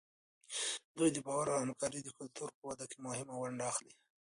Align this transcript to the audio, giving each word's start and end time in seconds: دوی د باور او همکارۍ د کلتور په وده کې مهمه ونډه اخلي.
دوی 0.97 1.09
د 1.13 1.17
باور 1.25 1.47
او 1.53 1.59
همکارۍ 1.65 2.01
د 2.03 2.09
کلتور 2.17 2.49
په 2.57 2.63
وده 2.69 2.85
کې 2.91 2.97
مهمه 3.05 3.35
ونډه 3.37 3.65
اخلي. 3.71 3.93